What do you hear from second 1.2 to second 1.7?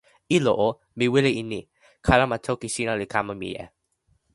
e ni: